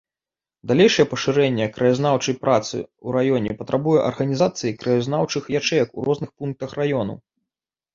Далейшае 0.69 1.03
пашырэнне 1.11 1.67
краязнаўчай 1.75 2.37
працы 2.47 2.75
ў 2.77 3.07
раёне 3.19 3.51
патрабуе 3.63 3.99
арганізацыі 4.09 4.77
краязнаўчых 4.83 5.43
ячэек 5.65 5.89
у 5.99 6.13
розных 6.13 6.39
пунктах 6.39 6.69
раёна. 6.85 7.13